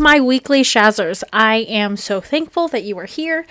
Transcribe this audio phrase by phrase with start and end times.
[0.00, 1.22] My weekly Shazzers.
[1.30, 3.46] I am so thankful that you are here.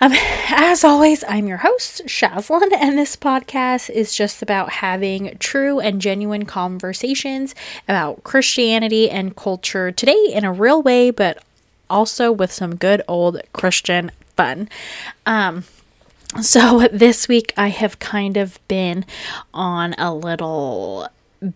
[0.00, 0.12] Um,
[0.48, 6.00] as always, I'm your host, Shazlyn, and this podcast is just about having true and
[6.00, 7.54] genuine conversations
[7.86, 11.44] about Christianity and culture today in a real way, but
[11.90, 14.70] also with some good old Christian fun.
[15.26, 15.64] Um,
[16.40, 19.04] so this week I have kind of been
[19.52, 21.08] on a little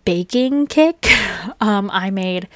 [0.05, 1.07] baking kick.
[1.59, 2.47] Um, I made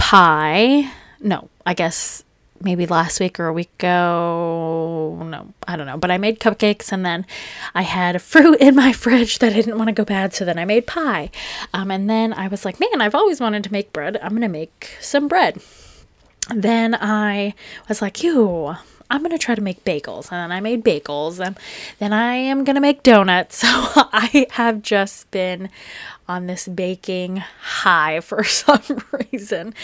[0.00, 0.90] pie.
[1.20, 2.24] No, I guess
[2.62, 5.22] maybe last week or a week ago.
[5.24, 5.98] No, I don't know.
[5.98, 7.26] But I made cupcakes and then
[7.74, 10.34] I had fruit in my fridge that I didn't want to go bad.
[10.34, 11.30] So then I made pie.
[11.72, 14.18] Um, and then I was like, man, I've always wanted to make bread.
[14.22, 15.60] I'm going to make some bread.
[16.52, 17.54] Then I
[17.88, 18.74] was like, you,
[19.10, 20.32] I'm going to try to make bagels.
[20.32, 21.44] And I made bagels.
[21.44, 21.58] And
[21.98, 23.64] then I am going to make donuts.
[23.70, 25.68] So I have just been
[26.28, 29.74] on this baking high for some reason.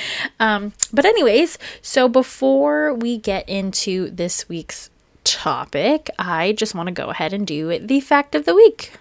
[0.41, 4.91] Um, but, anyways, so before we get into this week's
[5.25, 8.93] topic, I just want to go ahead and do the fact of the week.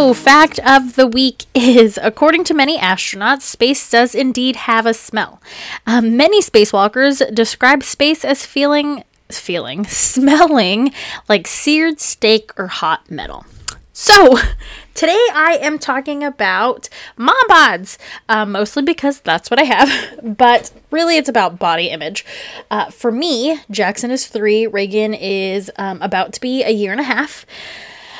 [0.00, 4.94] So, fact of the week is according to many astronauts, space does indeed have a
[4.94, 5.42] smell.
[5.86, 10.94] Um, many spacewalkers describe space as feeling, feeling, smelling
[11.28, 13.44] like seared steak or hot metal.
[13.92, 14.38] So,
[14.94, 20.72] today I am talking about mom bods, uh, mostly because that's what I have, but
[20.90, 22.24] really it's about body image.
[22.70, 27.02] Uh, for me, Jackson is three, Reagan is um, about to be a year and
[27.02, 27.44] a half.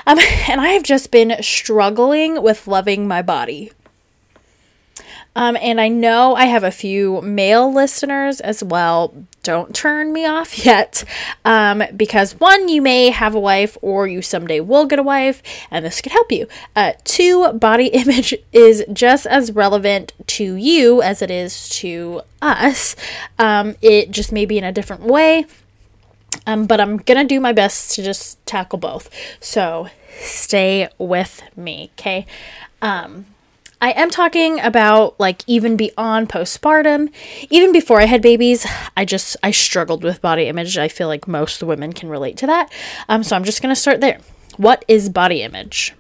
[0.06, 0.18] Um,
[0.48, 3.72] and I have just been struggling with loving my body.
[5.36, 9.14] Um, and I know I have a few male listeners as well.
[9.42, 11.04] Don't turn me off yet.
[11.44, 15.42] Um, because one, you may have a wife or you someday will get a wife,
[15.70, 16.46] and this could help you.
[16.74, 22.96] Uh, two, body image is just as relevant to you as it is to us.
[23.38, 25.46] Um, it just may be in a different way.
[26.50, 29.08] Um, but I'm gonna do my best to just tackle both.
[29.38, 29.88] So
[30.20, 32.26] stay with me, okay?
[32.82, 33.26] Um,
[33.80, 37.12] I am talking about like even beyond postpartum,
[37.50, 38.66] even before I had babies.
[38.96, 40.76] I just I struggled with body image.
[40.76, 42.72] I feel like most women can relate to that.
[43.08, 44.18] Um, so I'm just gonna start there.
[44.56, 45.94] What is body image?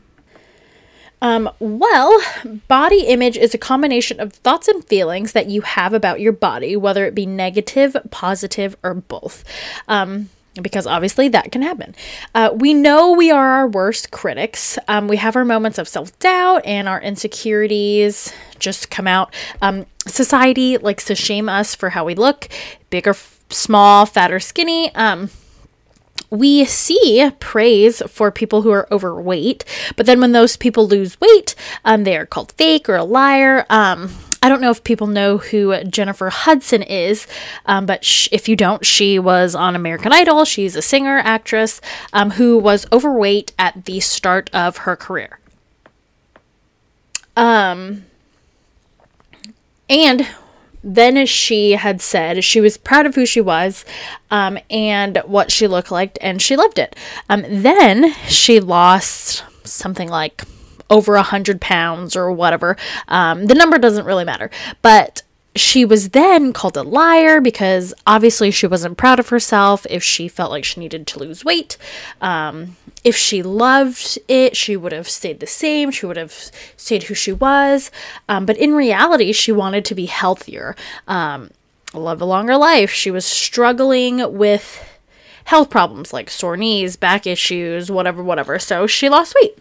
[1.22, 2.20] Um, well,
[2.66, 6.76] body image is a combination of thoughts and feelings that you have about your body,
[6.76, 9.44] whether it be negative, positive, or both.
[9.86, 11.94] Um, because obviously that can happen.
[12.34, 14.78] Uh, we know we are our worst critics.
[14.88, 19.34] Um, we have our moments of self doubt and our insecurities just come out.
[19.62, 22.48] Um, society likes to shame us for how we look
[22.90, 24.94] big or f- small, fat or skinny.
[24.94, 25.30] Um,
[26.30, 29.64] we see praise for people who are overweight,
[29.96, 33.66] but then when those people lose weight, um, they are called fake or a liar.
[34.42, 37.26] I don't know if people know who Jennifer Hudson is,
[37.66, 40.44] um, but sh- if you don't, she was on American Idol.
[40.44, 41.80] She's a singer, actress
[42.12, 45.38] um, who was overweight at the start of her career.
[47.36, 48.04] Um,
[49.88, 50.26] and
[50.82, 53.84] then she had said she was proud of who she was
[54.30, 56.96] um, and what she looked like and she loved it
[57.28, 60.42] um, then she lost something like
[60.90, 62.76] over a hundred pounds or whatever
[63.08, 64.50] um, the number doesn't really matter
[64.82, 65.22] but
[65.56, 70.28] she was then called a liar because obviously she wasn't proud of herself if she
[70.28, 71.76] felt like she needed to lose weight.
[72.20, 75.90] Um, if she loved it, she would have stayed the same.
[75.90, 76.32] She would have
[76.76, 77.90] stayed who she was.
[78.28, 80.76] Um, but in reality, she wanted to be healthier,
[81.08, 81.50] um,
[81.94, 82.90] live a longer life.
[82.90, 84.86] She was struggling with
[85.44, 88.60] health problems like sore knees, back issues, whatever, whatever.
[88.60, 89.58] So she lost weight.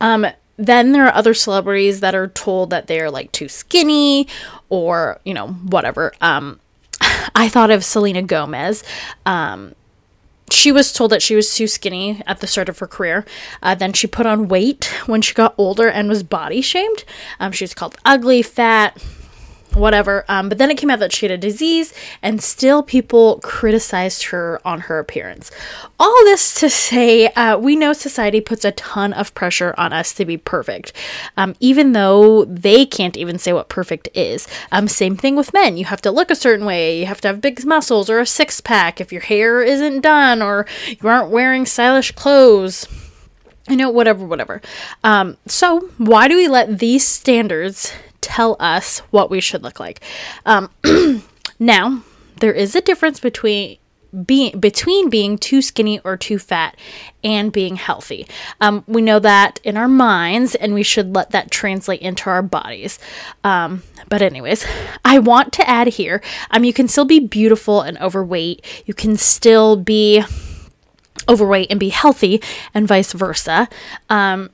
[0.00, 0.26] Um,
[0.56, 4.26] then there are other celebrities that are told that they're like too skinny
[4.68, 6.12] or, you know, whatever.
[6.20, 6.60] Um,
[7.34, 8.82] I thought of Selena Gomez.
[9.26, 9.74] Um,
[10.50, 13.26] she was told that she was too skinny at the start of her career.
[13.62, 17.04] Uh, then she put on weight when she got older and was body shamed.
[17.40, 18.96] Um, she was called ugly, fat,
[19.76, 20.24] whatever.
[20.28, 21.92] Um, but then it came out that she had a disease,
[22.22, 25.50] and still people criticized her on her appearance.
[26.00, 30.12] All this to say, uh, we know society puts a ton of pressure on us
[30.14, 30.92] to be perfect,
[31.36, 34.48] um, even though they can't even say what perfect is.
[34.72, 35.76] Um, same thing with men.
[35.76, 38.26] You have to look a certain way, you have to have big muscles or a
[38.26, 42.86] six pack if your hair isn't done or you aren't wearing stylish clothes
[43.68, 44.62] you know, whatever, whatever.
[45.02, 47.92] Um, so, why do we let these standards
[48.36, 50.02] tell us what we should look like.
[50.44, 50.70] Um,
[51.58, 52.02] now,
[52.40, 53.78] there is a difference between
[54.26, 56.76] being between being too skinny or too fat
[57.24, 58.26] and being healthy.
[58.60, 62.42] Um, we know that in our minds, and we should let that translate into our
[62.42, 62.98] bodies.
[63.42, 64.66] Um, but anyways,
[65.02, 68.84] I want to add here, um, you can still be beautiful and overweight.
[68.84, 70.22] You can still be
[71.26, 72.42] overweight and be healthy,
[72.74, 73.66] and vice versa.
[74.10, 74.50] Um,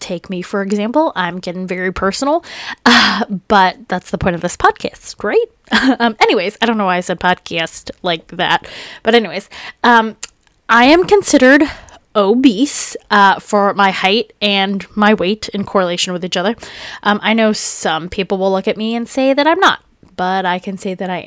[0.00, 1.12] take me for example.
[1.14, 2.44] I'm getting very personal,
[2.86, 5.44] uh, but that's the point of this podcast, right?
[6.00, 8.66] um, anyways, I don't know why I said podcast like that,
[9.02, 9.48] but anyways,
[9.84, 10.16] um,
[10.68, 11.62] I am considered
[12.16, 16.56] obese uh, for my height and my weight in correlation with each other.
[17.02, 19.84] Um, I know some people will look at me and say that I'm not,
[20.16, 21.18] but I can say that I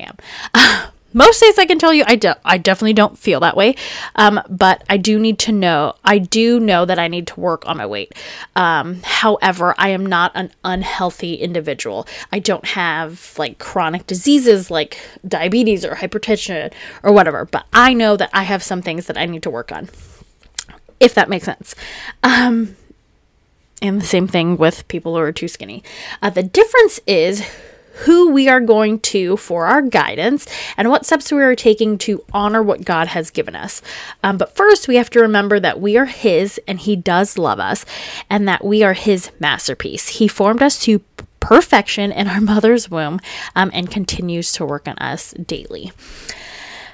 [0.54, 0.90] am.
[1.14, 3.76] most days I can tell you I do, I definitely don't feel that way.
[4.16, 5.94] Um, but I do need to know.
[6.04, 8.12] I do know that I need to work on my weight.
[8.56, 12.06] Um, however, I am not an unhealthy individual.
[12.32, 16.72] I don't have like chronic diseases like diabetes or hypertension
[17.02, 17.46] or whatever.
[17.46, 19.88] But I know that I have some things that I need to work on.
[21.00, 21.74] If that makes sense.
[22.22, 22.76] Um,
[23.82, 25.82] and the same thing with people who are too skinny.
[26.22, 27.46] Uh, the difference is
[27.98, 30.46] who we are going to for our guidance
[30.76, 33.82] and what steps we are taking to honor what God has given us.
[34.22, 37.60] Um, but first, we have to remember that we are His and He does love
[37.60, 37.84] us
[38.28, 40.08] and that we are His masterpiece.
[40.08, 41.00] He formed us to
[41.40, 43.20] perfection in our mother's womb
[43.54, 45.92] um, and continues to work on us daily.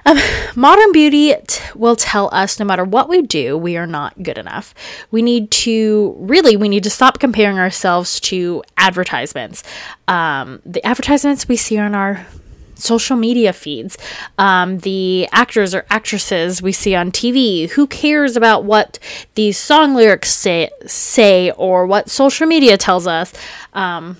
[0.06, 0.18] Um,
[0.56, 4.38] modern beauty t- will tell us no matter what we do, we are not good
[4.38, 4.74] enough.
[5.10, 9.62] We need to really, we need to stop comparing ourselves to advertisements.
[10.08, 12.26] Um, the advertisements we see on our
[12.80, 13.98] social media feeds,
[14.38, 17.70] um, the actors or actresses we see on TV.
[17.70, 18.98] Who cares about what
[19.34, 23.32] these song lyrics say, say or what social media tells us?
[23.74, 24.16] Um,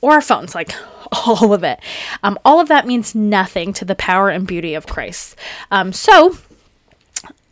[0.00, 0.72] or phones, like
[1.26, 1.80] all of it.
[2.22, 5.36] Um, all of that means nothing to the power and beauty of Christ.
[5.70, 6.36] Um, so,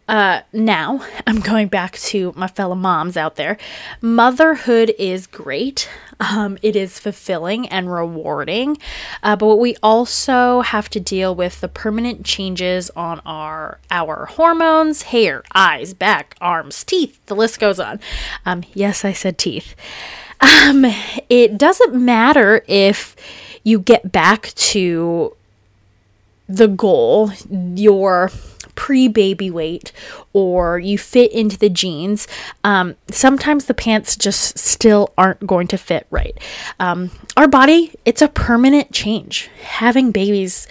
[0.09, 3.59] uh, now I'm going back to my fellow moms out there.
[4.01, 5.89] Motherhood is great.
[6.21, 8.79] Um, it is fulfilling and rewarding,
[9.23, 15.03] uh, but we also have to deal with the permanent changes on our our hormones,
[15.03, 17.25] hair, eyes, back, arms, teeth.
[17.27, 18.01] The list goes on.
[18.45, 19.77] Um, yes, I said teeth.
[20.41, 20.85] Um,
[21.29, 23.17] it doesn't matter if
[23.65, 25.35] you get back to
[26.49, 28.31] the goal, your
[28.75, 29.93] pre baby weight,
[30.33, 32.29] or you fit into the jeans,
[32.63, 36.39] um, sometimes the pants just still aren't going to fit right.
[36.79, 39.51] Um, our body, it's a permanent change.
[39.63, 40.69] Having babies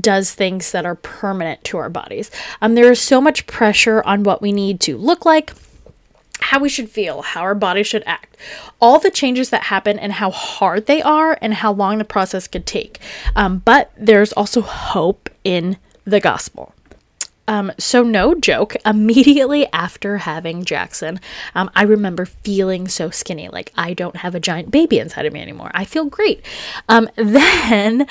[0.00, 2.30] does things that are permanent to our bodies.
[2.60, 5.52] Um, there is so much pressure on what we need to look like,
[6.40, 8.36] how we should feel, how our body should act,
[8.80, 12.46] all the changes that happen and how hard they are and how long the process
[12.46, 12.98] could take.
[13.34, 16.72] Um, but there's also hope in the gospel.
[17.48, 21.20] Um, so, no joke, immediately after having Jackson,
[21.54, 23.48] um, I remember feeling so skinny.
[23.48, 25.70] Like, I don't have a giant baby inside of me anymore.
[25.74, 26.44] I feel great.
[26.88, 28.06] Um, then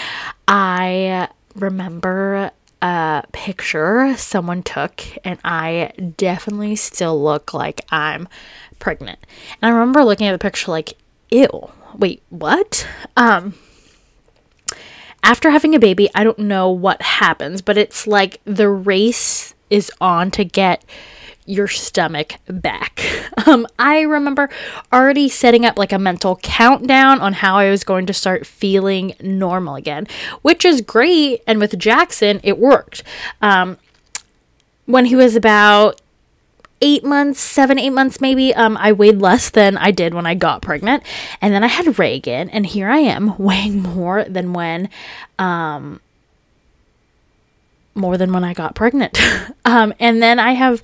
[0.48, 2.52] I remember
[2.86, 8.28] a picture someone took, and I definitely still look like I'm
[8.78, 9.18] pregnant.
[9.60, 10.94] And I remember looking at the picture like,
[11.32, 12.88] ew, wait, what?
[13.18, 13.56] Um,
[15.24, 19.92] after having a baby, I don't know what happens, but it's like the race is
[20.00, 20.86] on to get
[21.46, 23.02] your stomach back.
[23.48, 24.50] Um, I remember
[24.92, 29.14] already setting up like a mental countdown on how I was going to start feeling
[29.22, 30.08] normal again,
[30.42, 31.44] which is great.
[31.46, 33.04] And with Jackson, it worked.
[33.44, 33.78] Um,
[34.88, 36.02] when he was about
[36.82, 40.34] eight months, seven, eight months maybe, um, I weighed less than I did when I
[40.34, 41.04] got pregnant.
[41.42, 44.90] And then I had Reagan, and here I am weighing more than when
[45.38, 46.00] um,
[47.96, 49.18] more than when I got pregnant.
[49.66, 50.84] um, and then I have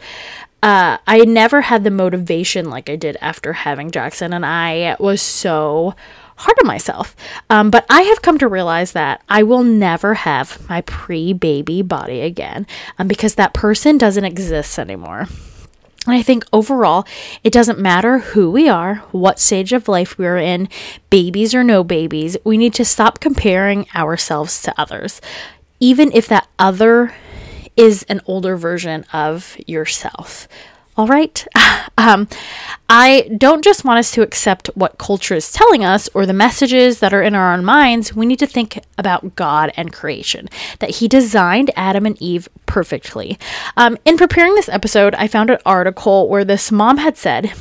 [0.64, 5.22] uh, I never had the motivation like I did after having Jackson, and I was
[5.22, 5.96] so
[6.36, 7.16] hard on myself.
[7.50, 11.82] Um, but I have come to realize that I will never have my pre baby
[11.82, 12.68] body again
[13.00, 15.28] um, because that person doesn't exist anymore.
[16.08, 17.06] And I think overall,
[17.44, 20.68] it doesn't matter who we are, what stage of life we're in,
[21.12, 25.22] babies or no babies, we need to stop comparing ourselves to others.
[25.80, 27.14] Even if that other
[27.76, 30.48] is an older version of yourself.
[30.98, 31.46] All right.
[31.98, 32.28] Um,
[32.90, 37.00] I don't just want us to accept what culture is telling us or the messages
[37.00, 38.16] that are in our own minds.
[38.16, 40.48] We need to think about God and creation,
[40.80, 43.38] that He designed Adam and Eve perfectly.
[43.78, 47.52] Um, in preparing this episode, I found an article where this mom had said,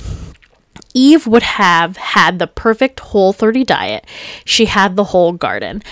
[0.95, 4.07] Eve would have had the perfect whole 30 diet.
[4.45, 5.83] She had the whole garden.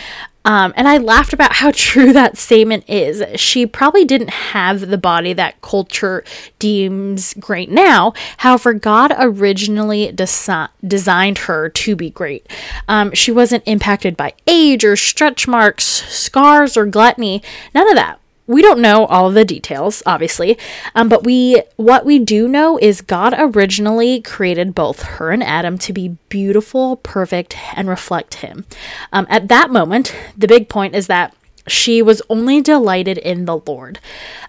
[0.45, 3.23] Um, and I laughed about how true that statement is.
[3.39, 6.25] She probably didn't have the body that culture
[6.59, 8.15] deems great now.
[8.39, 12.47] However, God originally desi- designed her to be great.
[12.89, 17.43] Um, she wasn't impacted by age or stretch marks, scars, or gluttony.
[17.75, 20.59] None of that we don't know all of the details obviously
[20.97, 25.79] um, but we what we do know is god originally created both her and adam
[25.79, 28.65] to be beautiful perfect and reflect him.
[29.13, 31.35] Um, at that moment the big point is that
[31.69, 34.01] she was only delighted in the lord.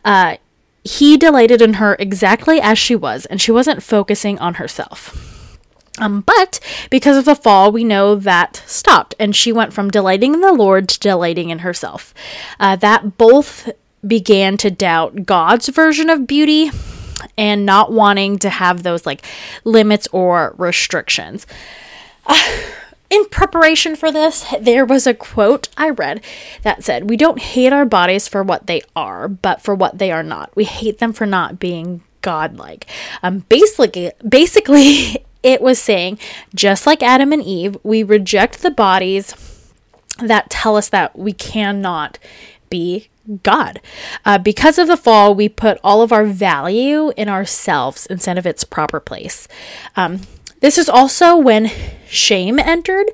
[0.06, 0.38] Uh,
[0.84, 5.38] he delighted in her exactly as she was and she wasn't focusing on herself.
[6.00, 10.34] Um, but because of the fall, we know that stopped, and she went from delighting
[10.34, 12.14] in the Lord to delighting in herself.
[12.60, 13.70] Uh, that both
[14.06, 16.72] began to doubt God's version of beauty
[17.38, 19.26] and not wanting to have those like
[19.64, 21.46] limits or restrictions.
[22.26, 22.62] Uh,
[23.10, 26.24] in preparation for this, there was a quote I read
[26.62, 30.12] that said, We don't hate our bodies for what they are, but for what they
[30.12, 30.56] are not.
[30.56, 32.86] We hate them for not being godlike.
[33.24, 36.20] Um, basically, basically, it was saying,
[36.54, 39.34] just like Adam and Eve, we reject the bodies
[40.20, 42.20] that tell us that we cannot
[42.70, 43.08] be
[43.44, 43.82] God.
[44.26, 48.46] Uh, because of the fall, we put all of our value in ourselves instead of
[48.46, 49.48] its proper place.
[49.96, 50.22] Um,
[50.62, 51.72] this is also when
[52.08, 53.08] shame entered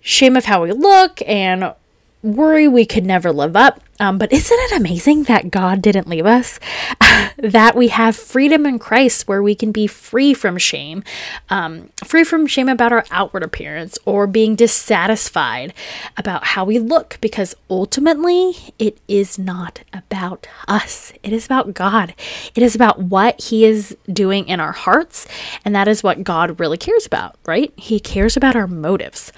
[0.00, 1.74] shame of how we look and
[2.22, 3.80] worry we could never live up.
[4.00, 6.58] Um, but isn't it amazing that God didn't leave us?
[7.38, 11.04] that we have freedom in Christ where we can be free from shame,
[11.48, 15.72] um, free from shame about our outward appearance or being dissatisfied
[16.16, 21.12] about how we look, because ultimately it is not about us.
[21.22, 22.14] It is about God.
[22.54, 25.26] It is about what He is doing in our hearts.
[25.64, 27.72] And that is what God really cares about, right?
[27.76, 29.32] He cares about our motives.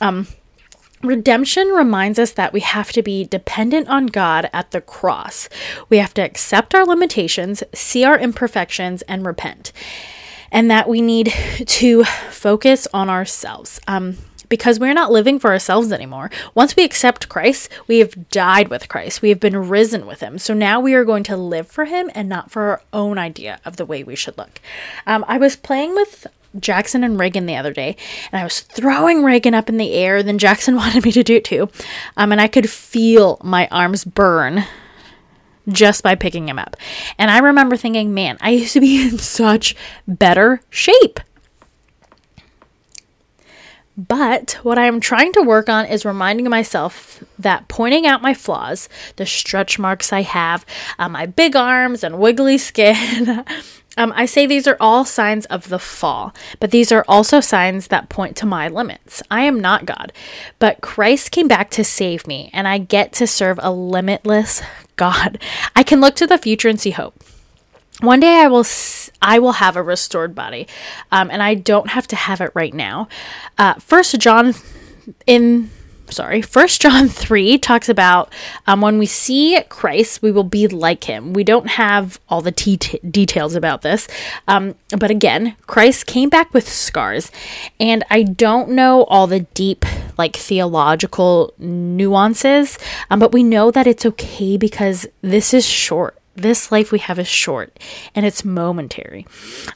[0.00, 0.26] Um,
[1.02, 5.48] Redemption reminds us that we have to be dependent on God at the cross.
[5.88, 9.72] We have to accept our limitations, see our imperfections, and repent.
[10.50, 11.26] And that we need
[11.66, 13.80] to focus on ourselves.
[13.86, 14.16] Um,
[14.48, 16.30] because we're not living for ourselves anymore.
[16.54, 19.22] Once we accept Christ, we have died with Christ.
[19.22, 20.38] We have been risen with Him.
[20.38, 23.60] So now we are going to live for Him and not for our own idea
[23.64, 24.60] of the way we should look.
[25.06, 26.26] Um, I was playing with
[26.60, 27.96] Jackson and Reagan the other day,
[28.32, 30.22] and I was throwing Reagan up in the air.
[30.22, 31.68] Then Jackson wanted me to do it too,
[32.16, 34.64] um, and I could feel my arms burn
[35.68, 36.76] just by picking him up.
[37.18, 39.74] And I remember thinking, man, I used to be in such
[40.06, 41.20] better shape.
[43.96, 48.34] But what I am trying to work on is reminding myself that pointing out my
[48.34, 50.66] flaws, the stretch marks I have,
[50.98, 53.44] uh, my big arms and wiggly skin,
[53.98, 57.88] Um, I say these are all signs of the fall, but these are also signs
[57.88, 59.22] that point to my limits.
[59.30, 60.12] I am not God,
[60.58, 64.60] but Christ came back to save me, and I get to serve a limitless
[64.96, 65.38] God.
[65.74, 67.22] I can look to the future and see hope.
[68.00, 68.66] One day I will
[69.22, 70.68] I will have a restored body,
[71.10, 73.08] um, and I don't have to have it right now.
[73.56, 74.54] Uh, First John
[75.26, 75.70] in
[76.08, 78.32] sorry, First John 3 talks about
[78.66, 81.32] um, when we see Christ, we will be like him.
[81.32, 84.08] We don't have all the t- details about this.
[84.48, 87.30] Um, but again, Christ came back with scars.
[87.80, 89.84] And I don't know all the deep,
[90.18, 92.78] like, theological nuances,
[93.10, 96.16] um, but we know that it's okay because this is short.
[96.36, 97.78] This life we have is short
[98.14, 99.26] and it's momentary.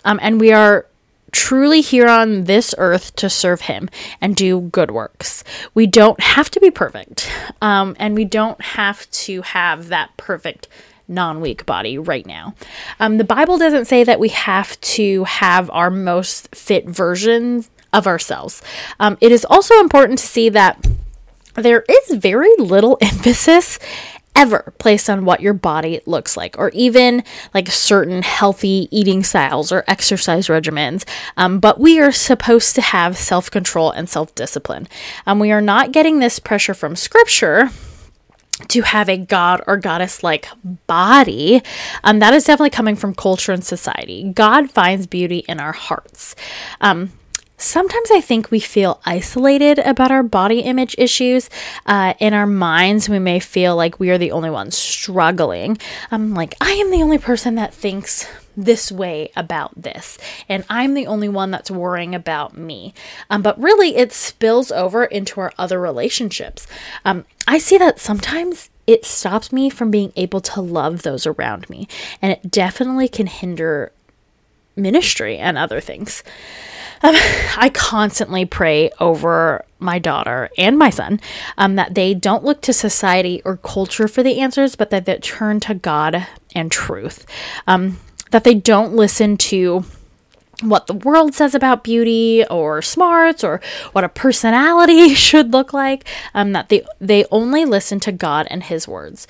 [0.04, 0.86] Um, and we are
[1.32, 3.88] truly here on this earth to serve Him
[4.20, 5.44] and do good works.
[5.74, 7.30] We don't have to be perfect,
[7.62, 10.68] um, and we don't have to have that perfect
[11.08, 12.54] non weak body right now.
[12.98, 18.06] Um, the Bible doesn't say that we have to have our most fit version of
[18.06, 18.62] ourselves.
[19.00, 20.86] Um, it is also important to see that
[21.54, 23.78] there is very little emphasis
[24.34, 27.22] ever placed on what your body looks like, or even
[27.52, 31.06] like certain healthy eating styles or exercise regimens.
[31.36, 34.88] Um, but we are supposed to have self control and self discipline.
[35.26, 37.70] Um, we are not getting this pressure from scripture
[38.68, 40.48] to have a god or goddess like
[40.86, 41.62] body,
[42.04, 44.30] um, that is definitely coming from culture and society.
[44.34, 46.36] God finds beauty in our hearts.
[46.80, 47.12] Um,
[47.60, 51.50] Sometimes I think we feel isolated about our body image issues.
[51.84, 55.76] Uh, in our minds, we may feel like we are the only ones struggling.
[56.10, 58.26] I'm like, I am the only person that thinks
[58.56, 60.16] this way about this,
[60.48, 62.94] and I'm the only one that's worrying about me.
[63.28, 66.66] Um, but really, it spills over into our other relationships.
[67.04, 71.68] Um, I see that sometimes it stops me from being able to love those around
[71.68, 71.88] me,
[72.22, 73.92] and it definitely can hinder
[74.76, 76.22] ministry and other things.
[77.02, 77.14] Um,
[77.56, 81.20] I constantly pray over my daughter and my son
[81.58, 85.18] um, that they don't look to society or culture for the answers, but that they
[85.18, 87.26] turn to God and truth.
[87.66, 87.98] Um,
[88.30, 89.84] that they don't listen to
[90.62, 93.60] what the world says about beauty or smarts or
[93.92, 98.64] what a personality should look like um, that they they only listen to god and
[98.64, 99.26] his words.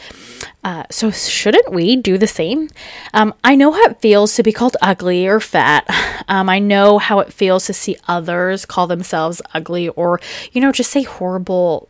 [0.62, 2.68] Uh, so shouldn't we do the same?
[3.14, 5.86] Um, i know how it feels to be called ugly or fat.
[6.28, 10.20] Um, i know how it feels to see others call themselves ugly or
[10.52, 11.88] you know just say horrible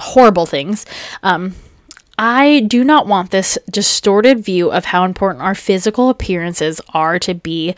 [0.00, 0.86] horrible things.
[1.22, 1.54] Um,
[2.22, 7.32] I do not want this distorted view of how important our physical appearances are to
[7.32, 7.74] be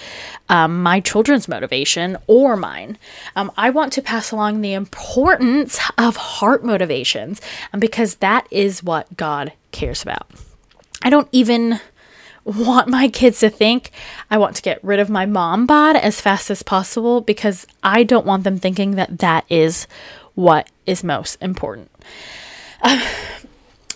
[0.48, 2.98] um, my children's motivation or mine.
[3.36, 7.40] Um, I want to pass along the importance of heart motivations
[7.72, 10.28] um, because that is what God cares about.
[11.02, 11.78] I don't even
[12.42, 13.92] want my kids to think
[14.28, 18.02] I want to get rid of my mom bod as fast as possible because I
[18.02, 19.86] don't want them thinking that that is
[20.34, 21.92] what is most important.
[22.82, 23.00] Uh,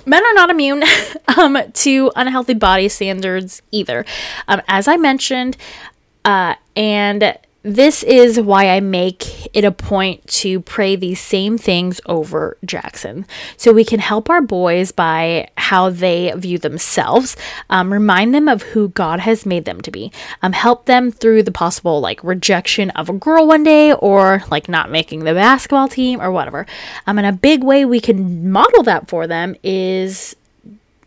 [0.07, 0.83] men are not immune
[1.37, 4.05] um, to unhealthy body standards either.
[4.49, 5.57] Um, as I mentioned,
[6.25, 7.37] uh, and
[7.67, 13.27] this is why I make it a point to pray these same things over Jackson.
[13.57, 17.37] So we can help our boys by how they view themselves,
[17.69, 21.43] um, remind them of who God has made them to be, um, help them through
[21.43, 25.89] the possible like rejection of a girl one day or like not making the basketball
[25.89, 26.67] team or whatever.
[27.09, 30.37] Um, and a big way we can model that for them is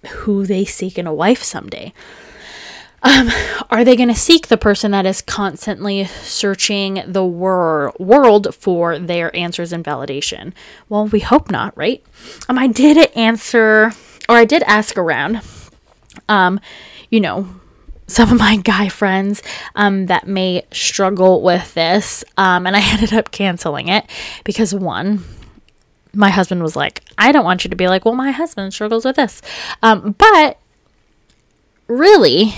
[0.10, 1.94] who they seek in a wife someday.
[3.02, 3.30] Um,
[3.70, 9.00] are they going to seek the person that is constantly searching the wor- world for
[9.00, 10.54] their answers and validation?
[10.90, 12.04] Well, we hope not, right?
[12.50, 13.92] Um, I did answer,
[14.28, 15.42] or I did ask around,
[16.28, 16.60] um,
[17.10, 17.48] you know,
[18.08, 19.42] some of my guy friends
[19.76, 24.06] um, that may struggle with this, um, and I ended up canceling it
[24.44, 25.24] because one,
[26.14, 29.06] my husband was like, I don't want you to be like, well, my husband struggles
[29.06, 29.42] with this.
[29.84, 30.58] Um, but
[31.88, 32.54] really,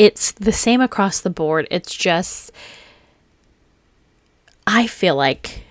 [0.00, 1.68] it's the same across the board.
[1.70, 2.52] It's just,
[4.66, 5.62] I feel like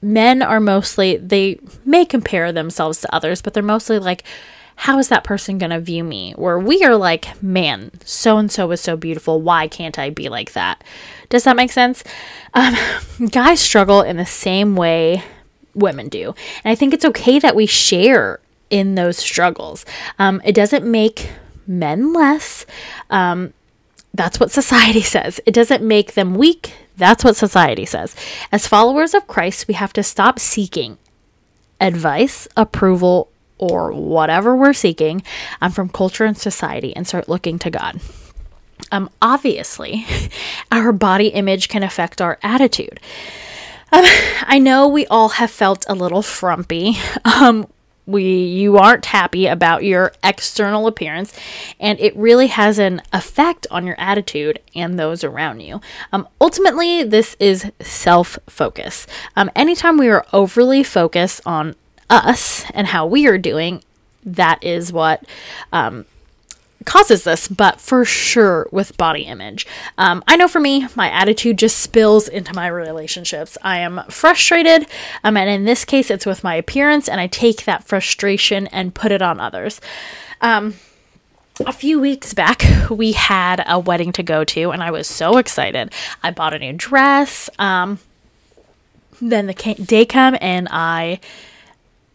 [0.00, 4.24] men are mostly, they may compare themselves to others, but they're mostly like,
[4.76, 6.32] how is that person going to view me?
[6.36, 9.42] Where we are like, man, so and so is so beautiful.
[9.42, 10.82] Why can't I be like that?
[11.28, 12.02] Does that make sense?
[12.54, 12.74] Um,
[13.30, 15.22] guys struggle in the same way
[15.74, 16.34] women do.
[16.64, 19.84] And I think it's okay that we share in those struggles.
[20.18, 21.28] Um, it doesn't make
[21.66, 22.64] men less.
[23.10, 23.52] Um,
[24.16, 25.40] that's what society says.
[25.46, 26.74] It doesn't make them weak.
[26.96, 28.16] That's what society says.
[28.50, 30.98] As followers of Christ, we have to stop seeking
[31.80, 35.22] advice, approval, or whatever we're seeking
[35.60, 38.00] um, from culture and society and start looking to God.
[38.92, 40.06] Um, obviously,
[40.72, 43.00] our body image can affect our attitude.
[43.92, 44.04] Um,
[44.42, 47.66] I know we all have felt a little frumpy um,
[48.06, 51.38] we you aren't happy about your external appearance
[51.80, 55.80] and it really has an effect on your attitude and those around you.
[56.12, 59.06] Um, ultimately this is self-focus.
[59.34, 61.74] Um, anytime we are overly focused on
[62.08, 63.82] us and how we are doing
[64.24, 65.24] that is what
[65.72, 66.04] um,
[66.86, 69.66] causes this, but for sure with body image.
[69.98, 73.58] Um, I know for me, my attitude just spills into my relationships.
[73.62, 74.86] I am frustrated,
[75.22, 78.94] um, and in this case, it's with my appearance, and I take that frustration and
[78.94, 79.80] put it on others.
[80.40, 80.74] Um,
[81.64, 85.38] a few weeks back, we had a wedding to go to, and I was so
[85.38, 85.92] excited.
[86.22, 87.50] I bought a new dress.
[87.58, 87.98] Um,
[89.20, 91.20] then the day came, and I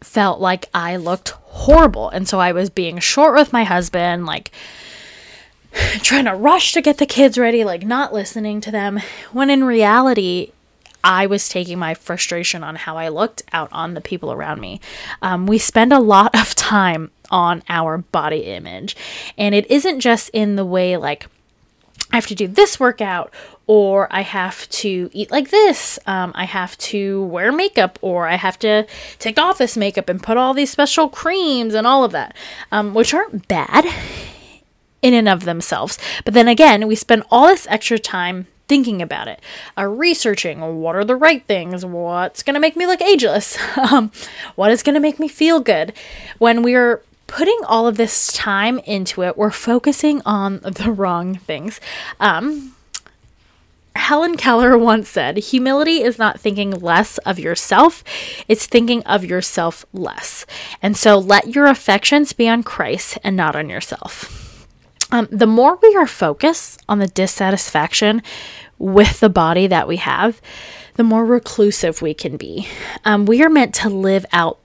[0.03, 2.09] felt like I looked horrible.
[2.09, 4.51] And so I was being short with my husband, like
[6.01, 8.99] trying to rush to get the kids ready, like not listening to them,
[9.31, 10.51] when in reality,
[11.03, 14.79] I was taking my frustration on how I looked out on the people around me.
[15.21, 18.95] Um, we spend a lot of time on our body image,
[19.37, 21.25] and it isn't just in the way like
[22.11, 23.33] I have to do this workout
[23.67, 25.97] or I have to eat like this.
[26.05, 28.85] Um, I have to wear makeup, or I have to
[29.17, 32.35] take off this makeup and put all these special creams and all of that,
[32.73, 33.85] um, which aren't bad
[35.01, 35.97] in and of themselves.
[36.25, 39.41] But then again, we spend all this extra time thinking about it,
[39.77, 44.11] uh, researching what are the right things, what's going to make me look ageless, um,
[44.55, 45.93] what is going to make me feel good.
[46.39, 51.79] When we're putting all of this time into it, we're focusing on the wrong things.
[52.19, 52.75] Um,
[53.95, 58.03] Helen Keller once said, Humility is not thinking less of yourself,
[58.49, 60.45] it's thinking of yourself less.
[60.81, 64.67] And so let your affections be on Christ and not on yourself.
[65.09, 68.23] Um, the more we are focused on the dissatisfaction
[68.77, 70.41] with the body that we have,
[70.95, 72.67] the more reclusive we can be.
[73.05, 74.60] Um, we are meant to live out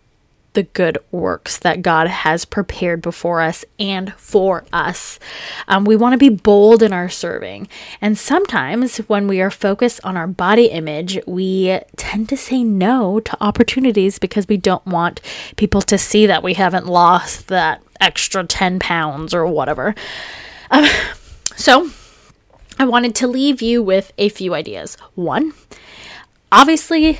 [0.56, 5.20] the good works that God has prepared before us and for us.
[5.68, 7.68] Um, we want to be bold in our serving.
[8.00, 13.20] And sometimes when we are focused on our body image, we tend to say no
[13.20, 15.20] to opportunities because we don't want
[15.56, 19.94] people to see that we haven't lost that extra 10 pounds or whatever.
[20.70, 20.86] Um,
[21.56, 21.90] so,
[22.78, 24.96] I wanted to leave you with a few ideas.
[25.14, 25.52] One,
[26.50, 27.18] obviously,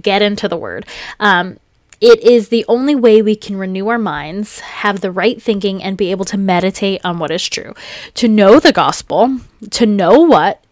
[0.00, 0.86] get into the word.
[1.18, 1.58] Um,
[2.00, 5.96] it is the only way we can renew our minds, have the right thinking, and
[5.96, 7.74] be able to meditate on what is true.
[8.14, 10.62] To know the gospel, to know what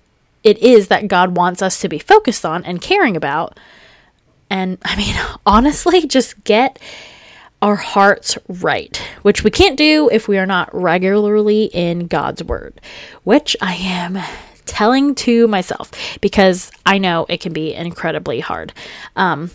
[0.43, 3.59] it is that God wants us to be focused on and caring about.
[4.51, 6.79] And I mean, honestly, just get
[7.63, 12.79] our hearts right, which we can't do if we are not regularly in God's Word,
[13.23, 14.19] which I am
[14.67, 18.75] telling to myself because I know it can be incredibly hard.
[19.17, 19.51] Um,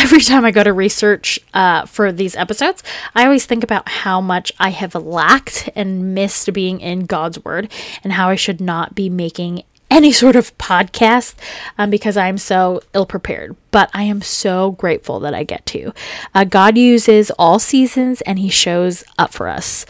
[0.00, 2.82] every time I go to research uh, for these episodes,
[3.14, 7.70] I always think about how much I have lacked and missed being in God's Word
[8.02, 11.34] and how I should not be making any sort of podcast
[11.76, 13.56] um, because I'm so ill prepared.
[13.72, 15.92] But I am so grateful that I get to.
[16.34, 19.84] Uh, God uses all seasons and He shows up for us.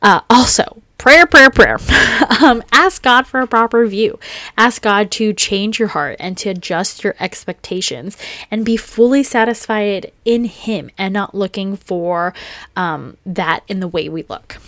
[0.00, 1.78] Uh, also, prayer, prayer, prayer.
[2.42, 4.18] um, ask God for a proper view.
[4.56, 8.16] Ask God to change your heart and to adjust your expectations
[8.50, 12.34] and be fully satisfied in Him and not looking for
[12.76, 14.58] um, that in the way we look.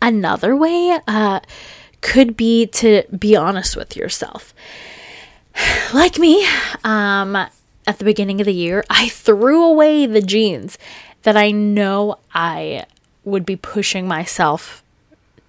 [0.00, 1.40] Another way, uh,
[2.02, 4.52] could be to be honest with yourself.
[5.92, 6.46] Like me,
[6.84, 10.78] um, at the beginning of the year, I threw away the jeans
[11.22, 12.86] that I know I
[13.22, 14.82] would be pushing myself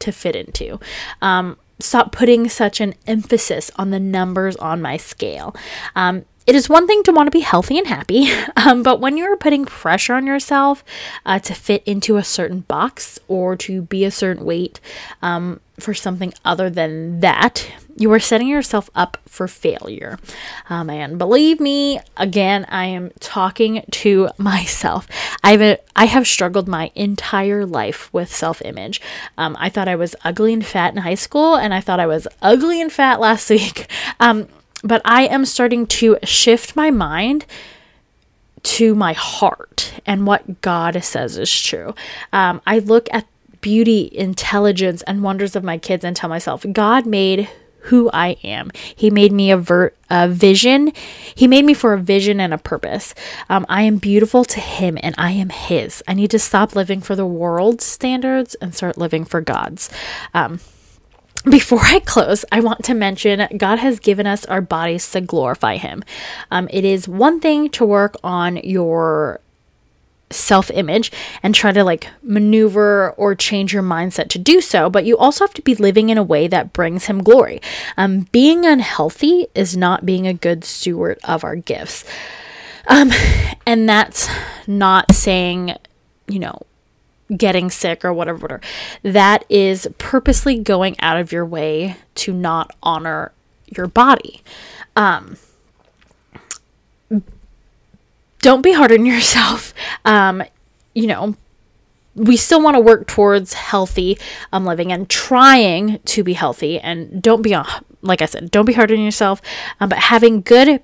[0.04, 0.80] to fit into.
[1.22, 5.56] Um, stop putting such an emphasis on the numbers on my scale.
[5.96, 9.18] Um, it is one thing to want to be healthy and happy, um, but when
[9.18, 10.84] you're putting pressure on yourself
[11.26, 14.80] uh, to fit into a certain box or to be a certain weight
[15.22, 20.18] um, for something other than that, you are setting yourself up for failure.
[20.70, 25.08] Um, and believe me, again, I am talking to myself.
[25.44, 29.02] I've I have struggled my entire life with self image.
[29.38, 32.08] Um, I thought I was ugly and fat in high school, and I thought I
[32.08, 33.90] was ugly and fat last week.
[34.20, 34.48] Um,
[34.84, 37.46] but I am starting to shift my mind
[38.64, 41.94] to my heart and what God says is true.
[42.32, 43.28] Um, I look at
[43.64, 47.50] beauty, intelligence, and wonders of my kids and tell myself, God made
[47.84, 48.72] who I am.
[48.96, 50.94] He made me a, ver- a vision.
[51.36, 53.14] He made me for a vision and a purpose.
[53.50, 56.04] Um, I am beautiful to Him and I am His.
[56.08, 59.90] I need to stop living for the world's standards and start living for God's.
[60.34, 60.60] Um,
[61.50, 65.76] before I close, I want to mention God has given us our bodies to glorify
[65.76, 66.04] Him.
[66.52, 69.42] Um, it is one thing to work on your
[70.34, 75.06] self image and try to like maneuver or change your mindset to do so, but
[75.06, 77.62] you also have to be living in a way that brings Him glory.
[77.98, 82.06] Um, being unhealthy is not being a good steward of our gifts.
[82.88, 83.12] Um,
[83.66, 84.30] and that's
[84.68, 85.76] not saying,
[86.28, 86.62] you know,
[87.36, 88.62] getting sick or whatever, whatever.
[89.04, 93.32] That is purposely going out of your way to not honor
[93.68, 94.44] your body.
[94.96, 95.38] Um,
[98.44, 99.74] don't be hard on yourself.
[100.06, 100.44] Um,
[100.94, 101.36] you know,
[102.14, 104.18] we still want to work towards healthy
[104.52, 106.78] um, living and trying to be healthy.
[106.78, 107.64] And don't be, uh,
[108.02, 109.42] like I said, don't be hard on yourself.
[109.80, 110.82] Um, but having good,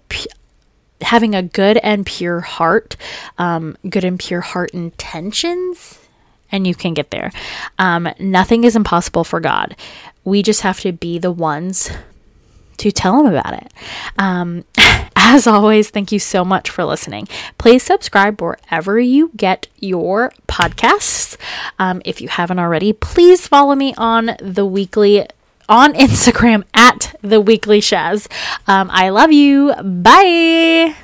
[1.01, 2.95] having a good and pure heart,
[3.37, 5.99] um, good and pure heart intentions
[6.51, 7.31] and you can get there.
[7.77, 9.75] Um, nothing is impossible for God.
[10.23, 11.91] We just have to be the ones
[12.77, 13.73] to tell him about it.
[14.17, 14.63] Um,
[15.21, 17.27] as always, thank you so much for listening.
[17.58, 21.36] Please subscribe wherever you get your podcasts.
[21.77, 25.27] Um, if you haven't already, please follow me on the weekly
[25.67, 28.27] on Instagram at the weekly Shaz.
[28.67, 29.73] Um, I love you.
[29.84, 30.95] Bye.